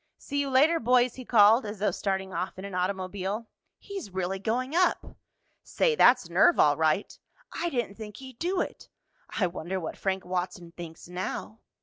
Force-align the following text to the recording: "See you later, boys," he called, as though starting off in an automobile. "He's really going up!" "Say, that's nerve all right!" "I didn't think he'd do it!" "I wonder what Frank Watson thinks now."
"See 0.17 0.39
you 0.39 0.49
later, 0.49 0.79
boys," 0.79 1.13
he 1.13 1.25
called, 1.25 1.63
as 1.63 1.77
though 1.77 1.91
starting 1.91 2.33
off 2.33 2.57
in 2.57 2.65
an 2.65 2.73
automobile. 2.73 3.45
"He's 3.77 4.09
really 4.09 4.39
going 4.39 4.75
up!" 4.75 5.15
"Say, 5.61 5.93
that's 5.93 6.27
nerve 6.27 6.59
all 6.59 6.75
right!" 6.75 7.15
"I 7.53 7.69
didn't 7.69 7.97
think 7.97 8.17
he'd 8.17 8.39
do 8.39 8.61
it!" 8.61 8.89
"I 9.29 9.45
wonder 9.45 9.79
what 9.79 9.97
Frank 9.99 10.25
Watson 10.25 10.71
thinks 10.75 11.07
now." 11.07 11.59